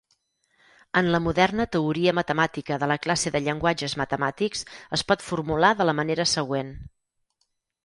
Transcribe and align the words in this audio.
En 1.01 1.09
la 1.15 1.19
moderna 1.25 1.67
teoria 1.75 2.13
matemàtica 2.19 2.79
de 2.85 2.89
la 2.93 2.97
classe 3.05 3.33
de 3.37 3.43
llenguatges 3.49 3.95
matemàtics 4.03 4.67
es 4.99 5.07
pot 5.13 5.29
formular 5.29 5.73
de 5.83 5.91
la 5.91 5.99
manera 6.03 6.29
següent. 6.35 6.75